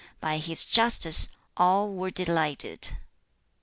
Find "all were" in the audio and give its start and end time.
1.55-2.09